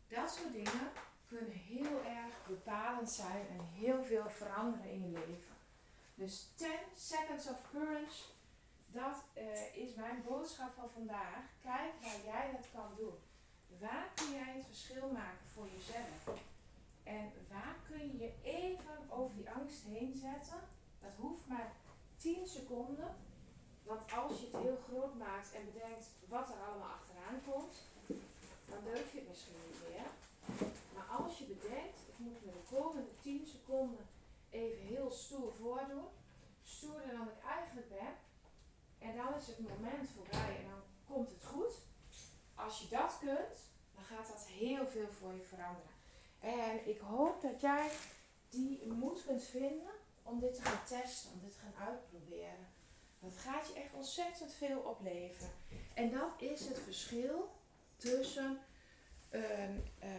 Dat 0.09 0.31
soort 0.31 0.53
dingen 0.53 0.91
kunnen 1.29 1.53
heel 1.53 2.05
erg 2.05 2.47
bepalend 2.47 3.11
zijn 3.11 3.49
en 3.49 3.67
heel 3.73 4.05
veel 4.05 4.31
veranderen 4.31 4.91
in 4.91 5.11
je 5.11 5.19
leven. 5.19 5.55
Dus 6.15 6.47
10 6.55 6.69
seconds 6.97 7.47
of 7.47 7.59
courage, 7.71 8.23
dat 8.87 9.17
uh, 9.39 9.77
is 9.77 9.95
mijn 9.95 10.23
boodschap 10.29 10.73
van 10.75 10.91
vandaag. 10.91 11.43
Kijk 11.63 11.93
waar 12.03 12.25
jij 12.25 12.51
dat 12.53 12.67
kan 12.73 12.95
doen. 12.97 13.19
Waar 13.79 14.09
kun 14.15 14.31
jij 14.31 14.55
het 14.55 14.67
verschil 14.67 15.09
maken 15.09 15.47
voor 15.55 15.69
jezelf? 15.77 16.39
En 17.05 17.33
waar 17.49 17.77
kun 17.89 18.19
je 18.19 18.33
even 18.43 19.11
over 19.11 19.37
die 19.37 19.51
angst 19.51 19.85
heen 19.85 20.15
zetten? 20.15 20.61
Dat 20.99 21.11
hoeft 21.17 21.47
maar 21.47 21.73
10 22.17 22.47
seconden. 22.47 23.17
Want 23.83 24.13
als 24.13 24.41
je 24.41 24.47
het 24.47 24.63
heel 24.63 24.79
groot 24.89 25.15
maakt 25.15 25.53
en 25.53 25.65
bedenkt 25.73 26.11
wat 26.29 26.49
er 26.49 26.63
allemaal 26.67 26.89
achteraan 26.89 27.41
komt, 27.51 27.75
dan 28.69 28.85
durf 28.85 29.13
je 29.13 29.19
het 29.19 29.29
misschien 29.29 29.55
niet 29.67 29.81
meer. 29.89 30.09
Maar 30.95 31.07
als 31.19 31.39
je 31.39 31.45
bedenkt, 31.45 31.99
ik 32.07 32.19
moet 32.19 32.45
me 32.45 32.53
de 32.53 32.77
komende 32.77 33.11
10 33.23 33.47
seconden 33.47 34.07
even 34.51 34.79
heel 34.79 35.11
stoer 35.11 35.55
voordoen, 35.55 36.09
stoerder 36.63 37.11
dan 37.13 37.29
ik 37.29 37.45
eigenlijk 37.45 37.89
ben, 37.89 38.15
en 38.99 39.17
dan 39.17 39.35
is 39.35 39.47
het 39.47 39.59
moment 39.59 40.09
voorbij 40.15 40.57
en 40.57 40.69
dan 40.69 40.83
komt 41.07 41.31
het 41.31 41.45
goed. 41.45 41.75
Als 42.55 42.81
je 42.81 42.89
dat 42.89 43.19
kunt, 43.19 43.57
dan 43.95 44.05
gaat 44.05 44.29
dat 44.29 44.47
heel 44.47 44.87
veel 44.87 45.09
voor 45.09 45.33
je 45.33 45.43
veranderen. 45.43 45.94
En 46.45 46.89
ik 46.89 46.99
hoop 46.99 47.43
dat 47.43 47.61
jij 47.61 47.89
die 48.51 48.87
moed 48.87 49.25
kunt 49.27 49.45
vinden 49.45 49.93
om 50.23 50.41
dit 50.41 50.55
te 50.55 50.63
gaan 50.63 50.85
testen, 50.87 51.31
om 51.33 51.41
dit 51.41 51.53
te 51.53 51.59
gaan 51.59 51.87
uitproberen. 51.87 52.67
Dat 53.21 53.37
gaat 53.37 53.67
je 53.67 53.75
echt 53.75 53.95
ontzettend 53.95 54.55
veel 54.55 54.79
opleveren. 54.79 55.51
En 55.95 56.11
dat 56.11 56.31
is 56.39 56.67
het 56.69 56.79
verschil 56.79 57.51
tussen 57.97 58.59
een, 59.31 59.85
uh, 60.03 60.11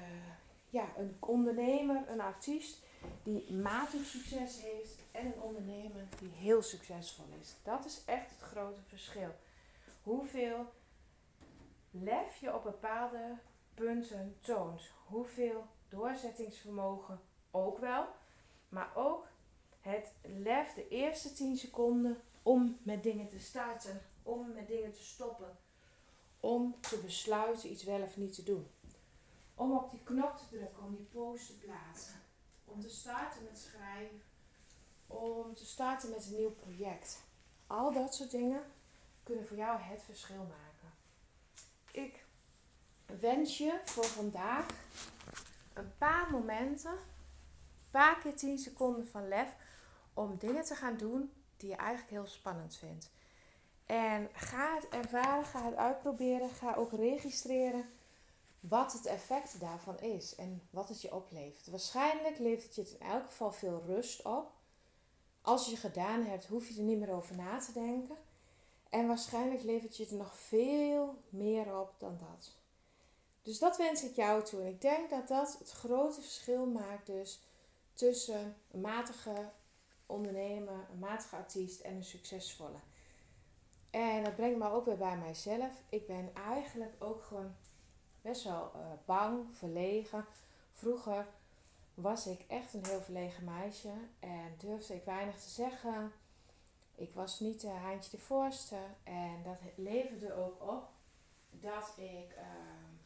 ja, 0.70 0.88
een 0.98 1.18
ondernemer, 1.20 2.10
een 2.10 2.22
artiest 2.22 2.78
die 3.24 3.52
matig 3.52 4.06
succes 4.06 4.62
heeft 4.62 5.00
en 5.12 5.26
een 5.26 5.42
ondernemer 5.42 6.08
die 6.20 6.30
heel 6.30 6.62
succesvol 6.62 7.26
is. 7.42 7.56
Dat 7.64 7.86
is 7.86 8.02
echt 8.06 8.30
het 8.30 8.42
grote 8.42 8.82
verschil. 8.88 9.36
Hoeveel 10.04 10.74
lef 11.92 12.36
je 12.40 12.56
op 12.56 12.64
bepaalde 12.64 13.38
punten 13.74 14.38
toont. 14.42 14.82
Hoeveel 15.06 15.68
doorzettingsvermogen 15.96 17.20
ook 17.52 17.80
wel. 17.80 18.06
Maar 18.70 18.92
ook 18.96 19.28
het 19.82 20.12
lef 20.22 20.74
de 20.74 20.88
eerste 20.88 21.34
10 21.34 21.58
seconden 21.58 22.22
om 22.44 22.78
met 22.84 23.04
dingen 23.04 23.30
te 23.30 23.40
starten. 23.40 24.02
Om 24.24 24.54
met 24.54 24.68
dingen 24.68 24.94
te 24.94 25.04
stoppen. 25.04 25.58
Om 26.40 26.76
te 26.82 26.98
besluiten 26.98 27.72
iets 27.72 27.84
wel 27.84 28.02
of 28.02 28.18
niet 28.18 28.36
te 28.36 28.44
doen. 28.44 28.68
Om 29.56 29.78
op 29.78 29.92
die 29.92 30.04
knop 30.04 30.38
te 30.38 30.48
drukken, 30.50 30.84
om 30.84 30.96
die 30.96 31.06
post 31.06 31.48
te 31.48 31.54
plaatsen. 31.54 32.22
Om 32.66 32.82
te 32.82 32.90
starten 32.90 33.44
met 33.44 33.60
schrijven. 33.60 34.22
Om 35.08 35.56
te 35.56 35.66
starten 35.66 36.10
met 36.10 36.26
een 36.26 36.36
nieuw 36.36 36.54
project. 36.54 37.20
Al 37.68 37.94
dat 37.94 38.16
soort 38.16 38.32
dingen 38.32 38.64
kunnen 39.24 39.48
voor 39.48 39.58
jou 39.58 39.80
het 39.80 40.02
verschil 40.02 40.48
maken. 40.50 40.94
Ik 41.92 42.26
wens 43.06 43.58
je 43.58 43.80
voor 43.86 44.06
vandaag 44.06 44.66
een 45.76 45.98
paar 45.98 46.32
momenten, 46.32 46.92
een 46.92 47.92
paar 47.92 48.20
keer 48.20 48.36
10 48.36 48.58
seconden 48.58 49.08
van 49.08 49.28
lef 49.28 49.56
om 50.14 50.38
dingen 50.38 50.64
te 50.64 50.76
gaan 50.76 50.98
doen 50.98 51.32
die 51.58 51.70
je 51.70 51.76
eigenlijk 51.76 52.10
heel 52.10 52.28
spannend 52.28 52.76
vindt. 52.76 53.12
En 53.86 54.30
ga 54.34 54.76
het 54.76 54.90
ervaren, 54.90 55.46
ga 55.46 55.66
het 55.66 55.76
uitproberen, 55.76 56.50
ga 56.50 56.76
ook 56.76 56.92
registreren 56.92 57.86
wat 58.60 58.94
het 58.94 59.06
effect 59.06 59.60
daarvan 59.60 60.00
is 60.00 60.36
en 60.36 60.62
wat 60.70 60.90
het 60.90 61.02
je 61.02 61.16
oplevert. 61.16 61.68
Waarschijnlijk 61.68 62.40
levert 62.40 62.76
het 62.76 62.90
je 62.90 62.98
in 62.98 63.06
elk 63.08 63.26
geval 63.26 63.52
veel 63.52 63.84
rust 63.86 64.22
op. 64.22 64.52
Als 65.42 65.66
je 65.66 65.72
het 65.72 65.80
gedaan 65.80 66.24
hebt, 66.24 66.46
hoef 66.46 66.68
je 66.68 66.78
er 66.78 66.84
niet 66.84 67.00
meer 67.00 67.12
over 67.12 67.36
na 67.36 67.60
te 67.60 67.72
denken. 67.72 68.16
En 68.90 69.08
waarschijnlijk 69.08 69.64
levert 69.64 69.98
je 69.98 70.04
het 70.04 70.12
nog 70.12 70.38
veel 70.38 71.22
meer 71.30 71.80
op 71.80 71.94
dan 71.98 72.18
dat. 72.18 72.56
Dus 73.46 73.60
dat 73.60 73.78
wens 73.78 74.04
ik 74.04 74.16
jou 74.16 74.44
toe. 74.44 74.62
En 74.62 74.68
ik 74.68 74.82
denk 74.82 75.10
dat 75.10 75.28
dat 75.28 75.56
het 75.60 75.72
grote 75.72 76.22
verschil 76.22 76.66
maakt 76.66 77.06
dus 77.06 77.42
tussen 77.94 78.56
een 78.72 78.82
matige 78.82 79.50
ondernemer, 80.06 80.86
een 80.92 81.00
matige 81.00 81.36
artiest 81.36 81.82
en 81.82 81.96
een 81.96 82.04
succesvolle. 82.04 82.80
En 83.90 84.24
dat 84.24 84.36
brengt 84.36 84.60
me 84.60 84.70
ook 84.70 84.86
weer 84.86 84.98
bij 84.98 85.18
mijzelf. 85.18 85.72
Ik 85.90 86.08
ben 86.08 86.32
eigenlijk 86.34 86.94
ook 87.00 87.24
gewoon 87.24 87.56
best 88.22 88.44
wel 88.44 88.72
uh, 88.76 88.82
bang, 89.06 89.52
verlegen. 89.54 90.26
Vroeger 90.72 91.28
was 91.94 92.28
ik 92.28 92.46
echt 92.48 92.74
een 92.74 92.86
heel 92.86 93.02
verlegen 93.02 93.44
meisje 93.44 93.94
en 94.20 94.56
durfde 94.58 94.96
ik 94.96 95.06
weinig 95.06 95.40
te 95.40 95.50
zeggen. 95.50 96.12
Ik 96.96 97.14
was 97.14 97.40
niet 97.40 97.62
de 97.62 97.70
haantje 97.70 98.12
de 98.12 98.24
voorste 98.24 98.80
en 99.04 99.44
dat 99.44 99.58
leverde 99.76 100.34
ook 100.34 100.62
op 100.62 100.95
dat 101.62 101.94
ik 101.98 102.36
uh, 102.38 102.44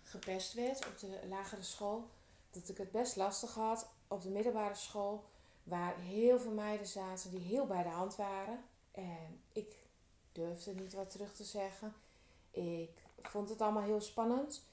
gepest 0.03 0.53
werd 0.53 0.87
op 0.87 0.99
de 0.99 1.19
lagere 1.27 1.63
school. 1.63 2.07
Dat 2.51 2.69
ik 2.69 2.77
het 2.77 2.91
best 2.91 3.15
lastig 3.15 3.53
had 3.53 3.87
op 4.07 4.21
de 4.21 4.29
middelbare 4.29 4.75
school, 4.75 5.23
waar 5.63 5.95
heel 5.95 6.39
veel 6.39 6.51
meiden 6.51 6.87
zaten 6.87 7.31
die 7.31 7.39
heel 7.39 7.65
bij 7.65 7.83
de 7.83 7.89
hand 7.89 8.15
waren. 8.15 8.63
En 8.91 9.41
ik 9.53 9.75
durfde 10.31 10.73
niet 10.73 10.93
wat 10.93 11.11
terug 11.11 11.33
te 11.33 11.43
zeggen. 11.43 11.93
Ik 12.51 12.91
vond 13.21 13.49
het 13.49 13.61
allemaal 13.61 13.83
heel 13.83 14.01
spannend. 14.01 14.63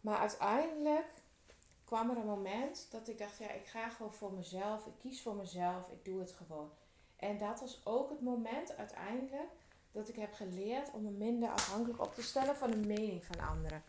Maar 0.00 0.18
uiteindelijk 0.18 1.12
kwam 1.84 2.10
er 2.10 2.16
een 2.16 2.26
moment 2.26 2.86
dat 2.90 3.08
ik 3.08 3.18
dacht, 3.18 3.38
ja, 3.38 3.50
ik 3.50 3.66
ga 3.66 3.90
gewoon 3.90 4.12
voor 4.12 4.32
mezelf. 4.32 4.86
Ik 4.86 4.98
kies 4.98 5.22
voor 5.22 5.34
mezelf. 5.34 5.88
Ik 5.88 6.04
doe 6.04 6.20
het 6.20 6.32
gewoon. 6.32 6.70
En 7.16 7.38
dat 7.38 7.60
was 7.60 7.80
ook 7.84 8.10
het 8.10 8.20
moment 8.20 8.76
uiteindelijk 8.76 9.50
dat 9.92 10.08
ik 10.08 10.16
heb 10.16 10.34
geleerd 10.34 10.90
om 10.92 11.02
me 11.02 11.10
minder 11.10 11.48
afhankelijk 11.48 12.02
op 12.02 12.14
te 12.14 12.22
stellen 12.22 12.56
van 12.56 12.70
de 12.70 12.76
mening 12.76 13.24
van 13.24 13.48
anderen. 13.48 13.82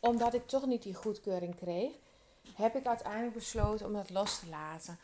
Omdat 0.00 0.34
ik 0.34 0.46
toch 0.46 0.66
niet 0.66 0.82
die 0.82 0.94
goedkeuring 0.94 1.54
kreeg, 1.56 1.92
heb 2.54 2.76
ik 2.76 2.86
uiteindelijk 2.86 3.34
besloten 3.34 3.86
om 3.86 3.92
dat 3.92 4.10
los 4.10 4.38
te 4.38 4.48
laten. 4.48 4.98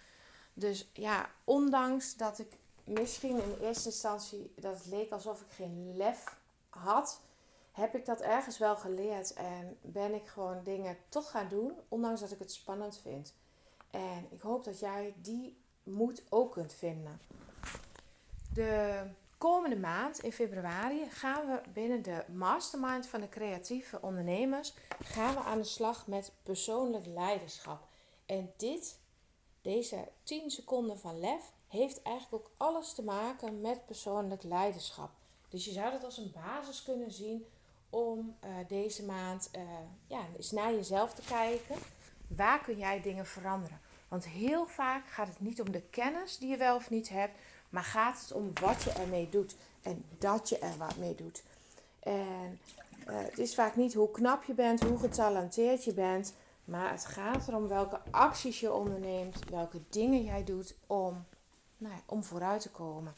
Dus 0.54 0.88
ja, 0.92 1.30
ondanks 1.44 2.16
dat 2.16 2.38
ik 2.38 2.56
misschien 2.84 3.42
in 3.42 3.56
eerste 3.60 3.88
instantie 3.88 4.52
dat 4.56 4.78
het 4.78 4.86
leek 4.86 5.12
alsof 5.12 5.40
ik 5.40 5.50
geen 5.50 5.96
lef 5.96 6.36
had, 6.68 7.20
heb 7.72 7.94
ik 7.94 8.06
dat 8.06 8.20
ergens 8.20 8.58
wel 8.58 8.76
geleerd 8.76 9.32
en 9.32 9.78
ben 9.80 10.14
ik 10.14 10.26
gewoon 10.26 10.64
dingen 10.64 10.96
toch 11.08 11.30
gaan 11.30 11.48
doen, 11.48 11.72
ondanks 11.88 12.20
dat 12.20 12.30
ik 12.30 12.38
het 12.38 12.52
spannend 12.52 12.98
vind. 12.98 13.34
En 13.90 14.26
ik 14.30 14.40
hoop 14.40 14.64
dat 14.64 14.78
jij 14.78 15.14
die 15.16 15.56
moed 15.82 16.22
ook 16.28 16.52
kunt 16.52 16.72
vinden. 16.72 17.20
De 18.54 19.02
komende 19.38 19.76
maand 19.76 20.18
in 20.18 20.32
februari 20.32 21.10
gaan 21.10 21.46
we 21.46 21.60
binnen 21.72 22.02
de 22.02 22.24
mastermind 22.32 23.06
van 23.06 23.20
de 23.20 23.28
creatieve 23.28 24.02
ondernemers 24.02 24.74
gaan 25.02 25.34
we 25.34 25.40
aan 25.40 25.58
de 25.58 25.64
slag 25.64 26.06
met 26.06 26.32
persoonlijk 26.42 27.06
leiderschap. 27.06 27.88
En 28.26 28.52
dit, 28.56 28.98
deze 29.62 30.08
10 30.22 30.50
seconden 30.50 30.98
van 30.98 31.20
lef, 31.20 31.52
heeft 31.68 32.02
eigenlijk 32.02 32.44
ook 32.44 32.50
alles 32.56 32.94
te 32.94 33.02
maken 33.02 33.60
met 33.60 33.86
persoonlijk 33.86 34.42
leiderschap. 34.42 35.10
Dus 35.48 35.64
je 35.64 35.72
zou 35.72 35.90
dat 35.92 36.04
als 36.04 36.16
een 36.16 36.32
basis 36.34 36.82
kunnen 36.82 37.12
zien 37.12 37.46
om 37.90 38.36
uh, 38.44 38.50
deze 38.68 39.04
maand 39.04 39.50
uh, 39.56 39.62
ja, 40.06 40.20
eens 40.36 40.50
naar 40.50 40.72
jezelf 40.72 41.14
te 41.14 41.22
kijken. 41.22 41.76
Waar 42.26 42.60
kun 42.60 42.78
jij 42.78 43.00
dingen 43.00 43.26
veranderen? 43.26 43.80
Want 44.08 44.26
heel 44.26 44.66
vaak 44.66 45.06
gaat 45.06 45.28
het 45.28 45.40
niet 45.40 45.60
om 45.60 45.70
de 45.70 45.82
kennis 45.82 46.38
die 46.38 46.48
je 46.48 46.56
wel 46.56 46.76
of 46.76 46.90
niet 46.90 47.08
hebt, 47.08 47.38
maar 47.76 47.85
gaat 47.85 48.21
het 48.21 48.33
om 48.33 48.50
wat 48.61 48.83
je 48.83 48.90
ermee 48.90 49.28
doet 49.28 49.56
en 49.83 50.04
dat 50.18 50.49
je 50.49 50.59
er 50.59 50.76
wat 50.78 50.97
mee 50.97 51.14
doet. 51.14 51.42
En 52.00 52.61
uh, 53.09 53.14
het 53.16 53.38
is 53.38 53.54
vaak 53.54 53.76
niet 53.76 53.95
hoe 53.95 54.11
knap 54.11 54.45
je 54.45 54.54
bent, 54.54 54.83
hoe 54.83 54.99
getalenteerd 54.99 55.85
je 55.85 55.92
bent, 55.92 56.35
maar 56.64 56.90
het 56.90 57.04
gaat 57.04 57.49
erom 57.49 57.68
welke 57.68 58.00
acties 58.11 58.61
je 58.61 58.73
onderneemt, 58.73 59.38
welke 59.50 59.80
dingen 59.90 60.25
jij 60.25 60.45
doet 60.45 60.75
om, 60.87 61.25
nou 61.78 61.95
ja, 61.95 62.00
om 62.06 62.25
vooruit 62.25 62.61
te 62.61 62.71
komen. 62.71 63.14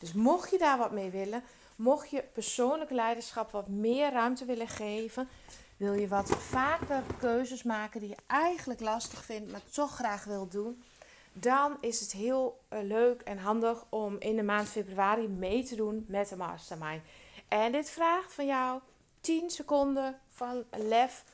Dus 0.00 0.12
mocht 0.12 0.50
je 0.50 0.58
daar 0.58 0.78
wat 0.78 0.92
mee 0.92 1.10
willen, 1.10 1.42
mocht 1.76 2.10
je 2.10 2.24
persoonlijk 2.32 2.90
leiderschap 2.90 3.50
wat 3.50 3.68
meer 3.68 4.12
ruimte 4.12 4.44
willen 4.44 4.68
geven, 4.68 5.28
wil 5.76 5.92
je 5.92 6.08
wat 6.08 6.28
vaker 6.28 7.02
keuzes 7.18 7.62
maken 7.62 8.00
die 8.00 8.08
je 8.08 8.16
eigenlijk 8.26 8.80
lastig 8.80 9.24
vindt, 9.24 9.50
maar 9.50 9.62
toch 9.70 9.94
graag 9.94 10.24
wil 10.24 10.48
doen, 10.48 10.82
dan 11.32 11.76
is 11.80 12.00
het 12.00 12.12
heel 12.12 12.60
eh, 12.68 12.82
leuk 12.82 13.20
en 13.20 13.38
handig 13.38 13.84
om 13.88 14.16
in 14.18 14.36
de 14.36 14.42
maand 14.42 14.68
februari 14.68 15.28
mee 15.28 15.64
te 15.64 15.76
doen 15.76 16.04
met 16.08 16.28
de 16.28 16.36
mastermind. 16.36 17.02
En 17.48 17.72
dit 17.72 17.90
vraagt 17.90 18.34
van 18.34 18.46
jou 18.46 18.80
10 19.20 19.50
seconden 19.50 20.20
van 20.28 20.64
lef 20.70 21.24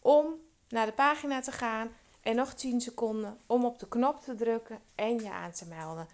om 0.00 0.34
naar 0.68 0.86
de 0.86 0.92
pagina 0.92 1.40
te 1.40 1.52
gaan 1.52 1.90
en 2.22 2.36
nog 2.36 2.54
10 2.54 2.80
seconden 2.80 3.38
om 3.46 3.64
op 3.64 3.78
de 3.78 3.88
knop 3.88 4.20
te 4.20 4.34
drukken 4.34 4.80
en 4.94 5.22
je 5.22 5.30
aan 5.30 5.52
te 5.52 5.66
melden. 5.66 6.08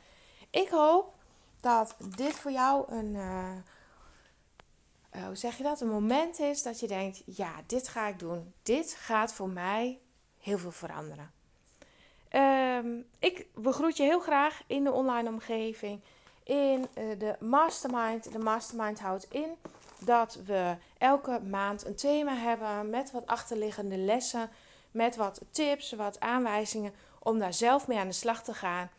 Ik 0.51 0.69
hoop 0.69 1.15
dat 1.61 1.97
dit 2.17 2.35
voor 2.35 2.51
jou 2.51 2.93
een, 2.93 3.15
uh, 3.15 3.53
hoe 5.27 5.37
zeg 5.37 5.57
je 5.57 5.63
dat, 5.63 5.81
een 5.81 5.89
moment 5.89 6.39
is 6.39 6.63
dat 6.63 6.81
je 6.81 6.87
denkt, 6.87 7.23
ja, 7.27 7.53
dit 7.67 7.89
ga 7.89 8.07
ik 8.07 8.19
doen. 8.19 8.55
Dit 8.63 8.93
gaat 8.93 9.33
voor 9.33 9.49
mij 9.49 10.01
heel 10.39 10.59
veel 10.59 10.73
veranderen. 10.73 11.36
Um, 12.37 13.07
ik 13.19 13.47
begroet 13.55 13.97
je 13.97 14.03
heel 14.03 14.21
graag 14.21 14.63
in 14.67 14.85
de 14.85 14.93
online 14.93 15.29
omgeving, 15.29 16.01
in 16.43 16.87
uh, 16.99 17.19
de 17.19 17.37
mastermind. 17.41 18.33
De 18.33 18.39
mastermind 18.39 19.01
houdt 19.01 19.27
in 19.31 19.49
dat 20.05 20.39
we 20.45 20.77
elke 20.99 21.41
maand 21.41 21.87
een 21.87 21.95
thema 21.95 22.35
hebben 22.35 22.91
met 22.91 23.11
wat 23.11 23.27
achterliggende 23.27 23.97
lessen, 23.97 24.51
met 24.91 25.17
wat 25.17 25.41
tips, 25.51 25.93
wat 25.93 26.21
aanwijzingen 26.21 26.93
om 27.19 27.39
daar 27.39 27.55
zelf 27.55 27.87
mee 27.87 27.99
aan 27.99 28.07
de 28.07 28.13
slag 28.13 28.43
te 28.43 28.55
gaan. 28.55 28.91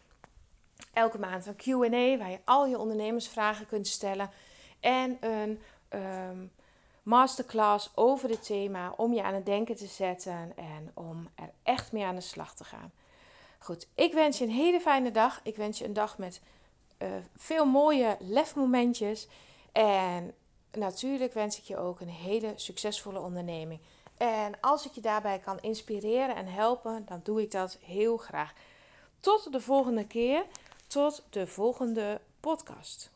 Elke 0.93 1.19
maand 1.19 1.45
een 1.45 1.55
QA 1.55 2.17
waar 2.17 2.31
je 2.31 2.39
al 2.43 2.65
je 2.65 2.79
ondernemersvragen 2.79 3.67
kunt 3.67 3.87
stellen 3.87 4.29
en 4.79 5.17
een 5.19 5.61
um, 5.89 6.51
masterclass 7.03 7.91
over 7.95 8.29
het 8.29 8.45
thema 8.45 8.93
om 8.95 9.13
je 9.13 9.23
aan 9.23 9.33
het 9.33 9.45
denken 9.45 9.75
te 9.75 9.87
zetten 9.87 10.53
en 10.55 10.91
om 10.93 11.29
er 11.35 11.49
echt 11.63 11.91
mee 11.91 12.05
aan 12.05 12.15
de 12.15 12.21
slag 12.21 12.55
te 12.55 12.63
gaan. 12.63 12.91
Goed, 13.59 13.87
ik 13.95 14.13
wens 14.13 14.37
je 14.37 14.43
een 14.43 14.51
hele 14.51 14.79
fijne 14.79 15.11
dag. 15.11 15.39
Ik 15.43 15.55
wens 15.55 15.77
je 15.77 15.85
een 15.85 15.93
dag 15.93 16.17
met 16.17 16.41
uh, 16.99 17.07
veel 17.35 17.65
mooie 17.65 18.17
lefmomentjes. 18.19 19.27
En 19.71 20.33
natuurlijk 20.71 21.33
wens 21.33 21.57
ik 21.57 21.63
je 21.63 21.77
ook 21.77 21.99
een 21.99 22.09
hele 22.09 22.53
succesvolle 22.55 23.19
onderneming. 23.19 23.79
En 24.17 24.59
als 24.61 24.85
ik 24.85 24.91
je 24.91 25.01
daarbij 25.01 25.39
kan 25.39 25.59
inspireren 25.59 26.35
en 26.35 26.47
helpen, 26.47 27.05
dan 27.05 27.19
doe 27.23 27.41
ik 27.41 27.51
dat 27.51 27.77
heel 27.81 28.17
graag. 28.17 28.53
Tot 29.19 29.51
de 29.51 29.61
volgende 29.61 30.07
keer. 30.07 30.45
Tot 30.87 31.23
de 31.29 31.47
volgende 31.47 32.21
podcast. 32.39 33.09